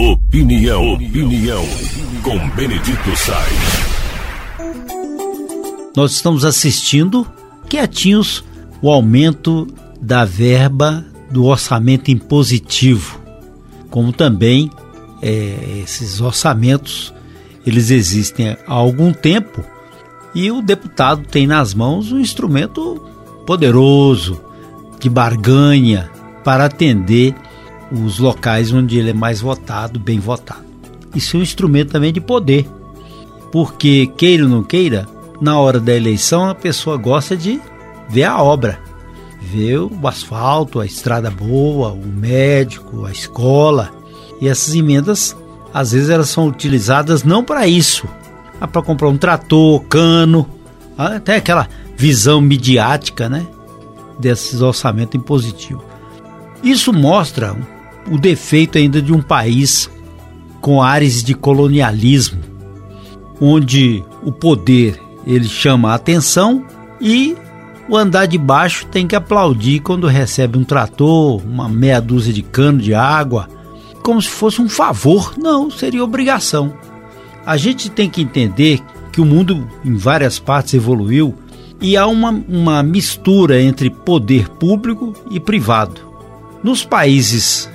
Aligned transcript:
Opinião, 0.00 0.94
opinião, 0.94 1.62
com 2.22 2.48
Benedito 2.56 3.14
Sainz. 3.14 4.70
Nós 5.94 6.12
estamos 6.12 6.42
assistindo, 6.42 7.30
quietinhos, 7.68 8.42
o 8.80 8.88
aumento 8.88 9.68
da 10.00 10.24
verba 10.24 11.04
do 11.30 11.44
orçamento 11.44 12.10
impositivo, 12.10 13.20
como 13.90 14.10
também 14.10 14.70
é, 15.20 15.82
esses 15.84 16.22
orçamentos, 16.22 17.12
eles 17.66 17.90
existem 17.90 18.56
há 18.66 18.72
algum 18.72 19.12
tempo 19.12 19.62
e 20.34 20.50
o 20.50 20.62
deputado 20.62 21.26
tem 21.26 21.46
nas 21.46 21.74
mãos 21.74 22.10
um 22.10 22.18
instrumento 22.18 23.06
poderoso 23.46 24.40
de 24.98 25.10
barganha 25.10 26.10
para 26.42 26.64
atender 26.64 27.34
os 27.90 28.18
locais 28.18 28.72
onde 28.72 28.98
ele 28.98 29.10
é 29.10 29.14
mais 29.14 29.40
votado, 29.40 29.98
bem 29.98 30.18
votado. 30.18 30.64
Isso 31.14 31.36
é 31.36 31.40
um 31.40 31.42
instrumento 31.42 31.90
também 31.90 32.12
de 32.12 32.20
poder, 32.20 32.68
porque 33.50 34.06
queira 34.16 34.44
ou 34.44 34.48
não 34.48 34.62
queira, 34.62 35.08
na 35.40 35.58
hora 35.58 35.80
da 35.80 35.94
eleição 35.94 36.48
a 36.48 36.54
pessoa 36.54 36.96
gosta 36.96 37.36
de 37.36 37.60
ver 38.08 38.24
a 38.24 38.42
obra, 38.42 38.78
ver 39.40 39.78
o 39.78 40.06
asfalto, 40.06 40.80
a 40.80 40.86
estrada 40.86 41.30
boa, 41.30 41.92
o 41.92 42.06
médico, 42.06 43.06
a 43.06 43.10
escola. 43.10 43.90
E 44.40 44.48
essas 44.48 44.74
emendas, 44.74 45.36
às 45.72 45.92
vezes, 45.92 46.10
elas 46.10 46.28
são 46.28 46.46
utilizadas 46.46 47.24
não 47.24 47.42
para 47.42 47.66
isso, 47.66 48.06
mas 48.60 48.70
para 48.70 48.82
comprar 48.82 49.08
um 49.08 49.16
trator, 49.16 49.80
cano, 49.84 50.46
até 50.96 51.36
aquela 51.36 51.68
visão 51.96 52.40
midiática, 52.40 53.28
né? 53.28 53.46
Desses 54.18 54.60
orçamentos 54.60 55.14
impositivos. 55.14 55.84
Isso 56.62 56.92
mostra 56.92 57.56
o 58.08 58.18
defeito 58.18 58.78
ainda 58.78 59.00
de 59.00 59.12
um 59.12 59.20
país 59.20 59.90
com 60.60 60.82
áreas 60.82 61.22
de 61.22 61.34
colonialismo, 61.34 62.40
onde 63.40 64.04
o 64.22 64.30
poder 64.30 65.00
ele 65.26 65.48
chama 65.48 65.90
a 65.90 65.94
atenção 65.94 66.64
e 67.00 67.36
o 67.88 67.96
andar 67.96 68.26
de 68.26 68.38
baixo 68.38 68.86
tem 68.86 69.06
que 69.06 69.16
aplaudir 69.16 69.80
quando 69.80 70.06
recebe 70.06 70.56
um 70.58 70.64
trator, 70.64 71.42
uma 71.44 71.68
meia 71.68 72.00
dúzia 72.00 72.32
de 72.32 72.42
cano 72.42 72.78
de 72.78 72.94
água, 72.94 73.48
como 74.02 74.20
se 74.22 74.28
fosse 74.28 74.62
um 74.62 74.68
favor. 74.68 75.34
Não, 75.36 75.70
seria 75.70 76.04
obrigação. 76.04 76.72
A 77.44 77.56
gente 77.56 77.90
tem 77.90 78.08
que 78.08 78.22
entender 78.22 78.80
que 79.10 79.20
o 79.20 79.24
mundo 79.24 79.66
em 79.84 79.96
várias 79.96 80.38
partes 80.38 80.74
evoluiu 80.74 81.34
e 81.80 81.96
há 81.96 82.06
uma, 82.06 82.30
uma 82.30 82.82
mistura 82.82 83.60
entre 83.60 83.90
poder 83.90 84.48
público 84.48 85.14
e 85.30 85.40
privado. 85.40 86.00
Nos 86.62 86.84
países 86.84 87.68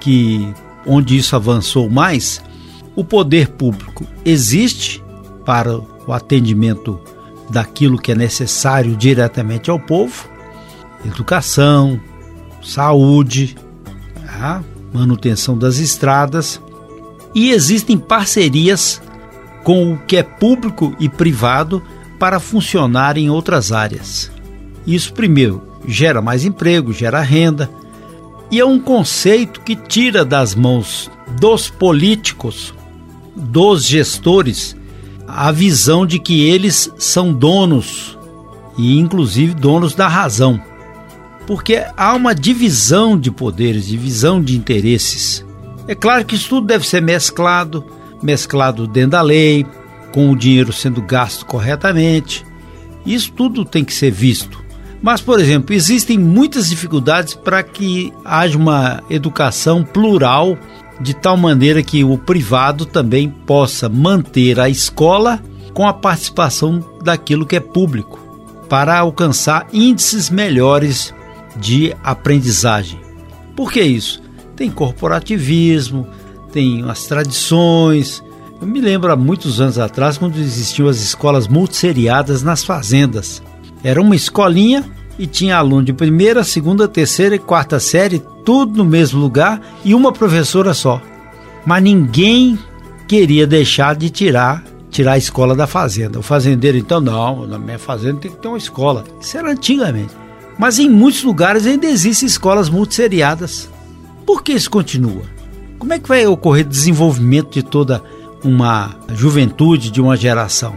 que 0.00 0.52
onde 0.86 1.16
isso 1.16 1.36
avançou 1.36 1.88
mais, 1.88 2.42
o 2.94 3.04
poder 3.04 3.48
público 3.48 4.06
existe 4.24 5.02
para 5.44 5.78
o 5.78 6.12
atendimento 6.12 6.98
daquilo 7.50 7.98
que 7.98 8.12
é 8.12 8.14
necessário 8.14 8.96
diretamente 8.96 9.70
ao 9.70 9.78
povo, 9.78 10.28
educação, 11.04 12.00
saúde, 12.62 13.56
a 14.26 14.62
manutenção 14.92 15.56
das 15.56 15.78
estradas. 15.78 16.60
E 17.34 17.50
existem 17.50 17.98
parcerias 17.98 19.00
com 19.62 19.92
o 19.92 19.98
que 19.98 20.16
é 20.16 20.22
público 20.22 20.94
e 20.98 21.08
privado 21.08 21.82
para 22.18 22.40
funcionar 22.40 23.16
em 23.16 23.30
outras 23.30 23.70
áreas. 23.70 24.30
Isso 24.86 25.12
primeiro 25.12 25.62
gera 25.86 26.20
mais 26.20 26.44
emprego, 26.44 26.92
gera 26.92 27.20
renda, 27.20 27.70
e 28.50 28.60
é 28.60 28.64
um 28.64 28.78
conceito 28.78 29.60
que 29.60 29.76
tira 29.76 30.24
das 30.24 30.54
mãos 30.54 31.10
dos 31.38 31.68
políticos, 31.68 32.74
dos 33.36 33.84
gestores, 33.84 34.76
a 35.26 35.52
visão 35.52 36.06
de 36.06 36.18
que 36.18 36.48
eles 36.48 36.90
são 36.98 37.32
donos 37.32 38.18
e, 38.76 38.98
inclusive, 38.98 39.54
donos 39.54 39.94
da 39.94 40.08
razão. 40.08 40.60
Porque 41.46 41.84
há 41.96 42.14
uma 42.14 42.34
divisão 42.34 43.18
de 43.18 43.30
poderes, 43.30 43.86
divisão 43.86 44.42
de 44.42 44.56
interesses. 44.56 45.44
É 45.86 45.94
claro 45.94 46.24
que 46.24 46.34
isso 46.34 46.48
tudo 46.48 46.66
deve 46.66 46.86
ser 46.86 47.02
mesclado 47.02 47.84
mesclado 48.22 48.86
dentro 48.86 49.10
da 49.10 49.22
lei, 49.22 49.66
com 50.12 50.30
o 50.30 50.36
dinheiro 50.36 50.72
sendo 50.72 51.02
gasto 51.02 51.46
corretamente. 51.46 52.44
Isso 53.06 53.32
tudo 53.32 53.64
tem 53.64 53.84
que 53.84 53.94
ser 53.94 54.10
visto. 54.10 54.62
Mas, 55.00 55.20
por 55.20 55.38
exemplo, 55.38 55.74
existem 55.74 56.18
muitas 56.18 56.68
dificuldades 56.68 57.34
para 57.34 57.62
que 57.62 58.12
haja 58.24 58.58
uma 58.58 59.02
educação 59.08 59.84
plural, 59.84 60.58
de 61.00 61.14
tal 61.14 61.36
maneira 61.36 61.82
que 61.82 62.02
o 62.02 62.18
privado 62.18 62.84
também 62.84 63.28
possa 63.28 63.88
manter 63.88 64.58
a 64.58 64.68
escola 64.68 65.40
com 65.72 65.86
a 65.86 65.92
participação 65.92 66.84
daquilo 67.02 67.46
que 67.46 67.54
é 67.54 67.60
público, 67.60 68.18
para 68.68 68.98
alcançar 68.98 69.68
índices 69.72 70.28
melhores 70.28 71.14
de 71.56 71.94
aprendizagem. 72.02 73.00
Por 73.54 73.70
que 73.70 73.80
isso? 73.80 74.20
Tem 74.56 74.68
corporativismo, 74.68 76.08
tem 76.52 76.84
as 76.90 77.06
tradições. 77.06 78.22
Eu 78.60 78.66
me 78.66 78.80
lembro 78.80 79.12
há 79.12 79.16
muitos 79.16 79.60
anos 79.60 79.78
atrás, 79.78 80.18
quando 80.18 80.36
existiam 80.36 80.88
as 80.88 81.00
escolas 81.00 81.46
multisseriadas 81.46 82.42
nas 82.42 82.64
fazendas 82.64 83.40
era 83.82 84.00
uma 84.00 84.16
escolinha 84.16 84.84
e 85.18 85.26
tinha 85.26 85.56
aluno 85.56 85.84
de 85.84 85.92
primeira, 85.92 86.44
segunda, 86.44 86.86
terceira 86.86 87.34
e 87.34 87.38
quarta 87.38 87.80
série, 87.80 88.22
tudo 88.44 88.78
no 88.78 88.84
mesmo 88.84 89.20
lugar 89.20 89.60
e 89.84 89.94
uma 89.94 90.12
professora 90.12 90.72
só. 90.74 91.00
Mas 91.66 91.82
ninguém 91.82 92.58
queria 93.06 93.46
deixar 93.46 93.96
de 93.96 94.10
tirar 94.10 94.64
tirar 94.90 95.12
a 95.12 95.18
escola 95.18 95.54
da 95.54 95.66
fazenda. 95.66 96.18
O 96.18 96.22
fazendeiro 96.22 96.76
então 96.76 97.00
não, 97.00 97.46
na 97.46 97.58
minha 97.58 97.78
fazenda 97.78 98.20
tem 98.20 98.30
que 98.30 98.38
ter 98.38 98.48
uma 98.48 98.58
escola. 98.58 99.04
Isso 99.20 99.36
era 99.36 99.50
antigamente. 99.50 100.14
Mas 100.58 100.78
em 100.78 100.88
muitos 100.88 101.22
lugares 101.22 101.66
ainda 101.66 101.86
existem 101.86 102.26
escolas 102.26 102.68
multisseriadas. 102.68 103.68
Por 104.26 104.42
que 104.42 104.52
isso 104.52 104.70
continua? 104.70 105.22
Como 105.78 105.92
é 105.92 105.98
que 105.98 106.08
vai 106.08 106.26
ocorrer 106.26 106.64
desenvolvimento 106.64 107.52
de 107.52 107.62
toda 107.62 108.02
uma 108.42 108.96
juventude, 109.14 109.90
de 109.90 110.00
uma 110.00 110.16
geração? 110.16 110.74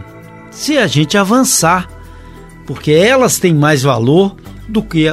Se 0.50 0.78
a 0.78 0.86
gente 0.86 1.18
avançar 1.18 1.88
porque 2.72 2.90
elas 2.90 3.38
têm 3.38 3.52
mais 3.52 3.82
valor 3.82 4.34
do 4.66 4.82
que 4.82 5.06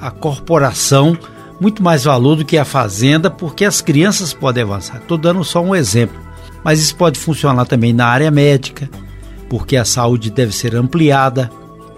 a 0.00 0.10
corporação, 0.10 1.16
muito 1.60 1.80
mais 1.80 2.02
valor 2.02 2.34
do 2.34 2.44
que 2.44 2.58
a 2.58 2.64
fazenda, 2.64 3.30
porque 3.30 3.64
as 3.64 3.80
crianças 3.80 4.34
podem 4.34 4.64
avançar. 4.64 4.96
Estou 4.96 5.16
dando 5.16 5.44
só 5.44 5.62
um 5.62 5.72
exemplo, 5.72 6.20
mas 6.64 6.80
isso 6.80 6.96
pode 6.96 7.16
funcionar 7.16 7.64
também 7.64 7.92
na 7.92 8.08
área 8.08 8.28
médica, 8.28 8.90
porque 9.48 9.76
a 9.76 9.84
saúde 9.84 10.32
deve 10.32 10.50
ser 10.50 10.74
ampliada, 10.74 11.48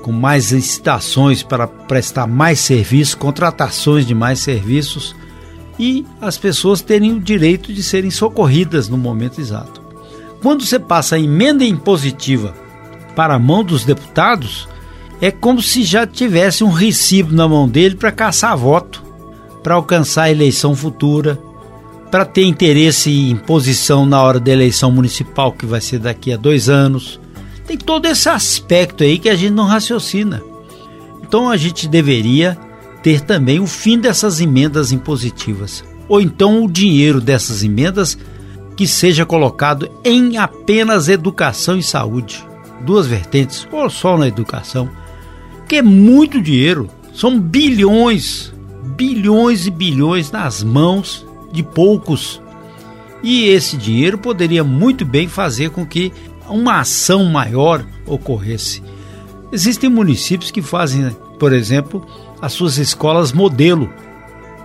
com 0.02 0.12
mais 0.12 0.52
licitações 0.52 1.42
para 1.42 1.66
prestar 1.66 2.26
mais 2.26 2.58
serviços, 2.58 3.14
contratações 3.14 4.06
de 4.06 4.14
mais 4.14 4.40
serviços 4.40 5.16
e 5.78 6.04
as 6.20 6.36
pessoas 6.36 6.82
terem 6.82 7.12
o 7.12 7.20
direito 7.20 7.72
de 7.72 7.82
serem 7.82 8.10
socorridas 8.10 8.90
no 8.90 8.98
momento 8.98 9.40
exato. 9.40 9.80
Quando 10.42 10.66
você 10.66 10.78
passa 10.78 11.16
a 11.16 11.18
emenda 11.18 11.64
impositiva 11.64 12.54
para 13.16 13.36
a 13.36 13.38
mão 13.38 13.64
dos 13.64 13.86
deputados, 13.86 14.68
é 15.20 15.30
como 15.30 15.60
se 15.60 15.82
já 15.82 16.06
tivesse 16.06 16.62
um 16.62 16.70
recibo 16.70 17.34
na 17.34 17.48
mão 17.48 17.68
dele 17.68 17.96
para 17.96 18.12
caçar 18.12 18.56
voto, 18.56 19.02
para 19.62 19.74
alcançar 19.74 20.24
a 20.24 20.30
eleição 20.30 20.74
futura, 20.74 21.38
para 22.10 22.24
ter 22.24 22.44
interesse 22.44 23.10
em 23.10 23.36
posição 23.36 24.06
na 24.06 24.22
hora 24.22 24.40
da 24.40 24.52
eleição 24.52 24.90
municipal, 24.90 25.52
que 25.52 25.66
vai 25.66 25.80
ser 25.80 25.98
daqui 25.98 26.32
a 26.32 26.36
dois 26.36 26.68
anos. 26.68 27.20
Tem 27.66 27.76
todo 27.76 28.06
esse 28.06 28.28
aspecto 28.28 29.04
aí 29.04 29.18
que 29.18 29.28
a 29.28 29.36
gente 29.36 29.52
não 29.52 29.66
raciocina. 29.66 30.42
Então 31.22 31.50
a 31.50 31.56
gente 31.56 31.88
deveria 31.88 32.56
ter 33.02 33.20
também 33.20 33.60
o 33.60 33.66
fim 33.66 33.98
dessas 33.98 34.40
emendas 34.40 34.92
impositivas. 34.92 35.84
Ou 36.08 36.20
então 36.20 36.64
o 36.64 36.70
dinheiro 36.70 37.20
dessas 37.20 37.62
emendas 37.62 38.16
que 38.74 38.86
seja 38.86 39.26
colocado 39.26 39.90
em 40.04 40.38
apenas 40.38 41.08
educação 41.08 41.76
e 41.76 41.82
saúde. 41.82 42.46
Duas 42.80 43.06
vertentes, 43.06 43.68
ou 43.70 43.90
só 43.90 44.16
na 44.16 44.28
educação 44.28 44.88
que 45.68 45.76
é 45.76 45.82
muito 45.82 46.40
dinheiro. 46.40 46.88
São 47.14 47.38
bilhões, 47.38 48.52
bilhões 48.96 49.66
e 49.66 49.70
bilhões 49.70 50.30
nas 50.30 50.62
mãos 50.62 51.26
de 51.52 51.62
poucos. 51.62 52.40
E 53.22 53.46
esse 53.46 53.76
dinheiro 53.76 54.16
poderia 54.16 54.64
muito 54.64 55.04
bem 55.04 55.28
fazer 55.28 55.70
com 55.70 55.84
que 55.84 56.12
uma 56.48 56.80
ação 56.80 57.24
maior 57.24 57.84
ocorresse. 58.06 58.82
Existem 59.52 59.90
municípios 59.90 60.50
que 60.50 60.62
fazem, 60.62 61.10
por 61.38 61.52
exemplo, 61.52 62.06
as 62.40 62.52
suas 62.52 62.78
escolas 62.78 63.32
modelo. 63.32 63.92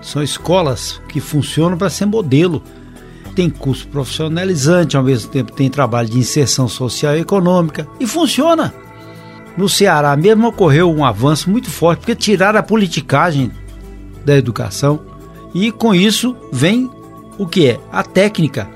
São 0.02 0.22
escolas 0.22 1.02
que 1.10 1.20
funcionam 1.20 1.78
para 1.78 1.90
ser 1.90 2.06
modelo. 2.06 2.62
Tem 3.36 3.50
curso 3.50 3.88
profissionalizante, 3.88 4.96
ao 4.96 5.04
mesmo 5.04 5.32
tempo 5.32 5.52
tem 5.52 5.70
trabalho 5.70 6.10
de 6.10 6.20
inserção 6.20 6.68
social 6.68 7.16
e 7.16 7.22
econômica 7.22 7.88
e 8.00 8.06
funciona. 8.06 8.74
No 9.58 9.70
Ceará 9.70 10.16
mesmo 10.18 10.48
ocorreu 10.48 10.92
um 10.92 11.06
avanço 11.06 11.50
muito 11.50 11.70
forte, 11.70 12.00
porque 12.00 12.16
tiraram 12.16 12.60
a 12.60 12.64
politicagem 12.64 13.52
da 14.26 14.36
educação. 14.36 15.02
E 15.54 15.72
com 15.72 15.94
isso 15.94 16.36
vem 16.52 16.90
o 17.38 17.46
que 17.48 17.68
é? 17.68 17.80
A 17.92 18.04
técnica, 18.04 18.68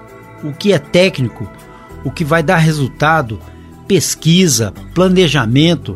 o 0.43 0.53
que 0.53 0.71
é 0.71 0.79
técnico, 0.79 1.49
o 2.03 2.11
que 2.11 2.23
vai 2.23 2.43
dar 2.43 2.57
resultado, 2.57 3.39
pesquisa, 3.87 4.73
planejamento, 4.93 5.95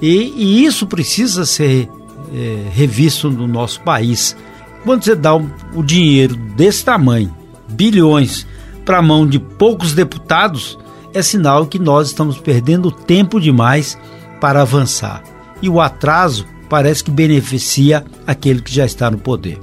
e, 0.00 0.32
e 0.36 0.64
isso 0.64 0.86
precisa 0.86 1.44
ser 1.44 1.88
é, 2.34 2.68
revisto 2.70 3.30
no 3.30 3.46
nosso 3.46 3.80
país. 3.82 4.36
Quando 4.84 5.04
você 5.04 5.14
dá 5.14 5.34
um, 5.34 5.50
o 5.74 5.82
dinheiro 5.82 6.36
desse 6.36 6.84
tamanho, 6.84 7.34
bilhões, 7.68 8.46
para 8.84 8.98
a 8.98 9.02
mão 9.02 9.26
de 9.26 9.38
poucos 9.38 9.92
deputados, 9.92 10.78
é 11.16 11.22
sinal 11.22 11.66
que 11.66 11.78
nós 11.78 12.08
estamos 12.08 12.38
perdendo 12.38 12.90
tempo 12.90 13.40
demais 13.40 13.98
para 14.38 14.60
avançar. 14.60 15.22
E 15.62 15.68
o 15.68 15.80
atraso 15.80 16.46
parece 16.68 17.02
que 17.02 17.10
beneficia 17.10 18.04
aquele 18.26 18.60
que 18.60 18.72
já 18.72 18.84
está 18.84 19.10
no 19.10 19.16
poder. 19.16 19.58